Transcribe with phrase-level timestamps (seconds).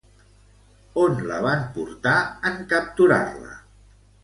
[1.01, 2.15] On la van portar,
[2.53, 3.57] en capturar-la?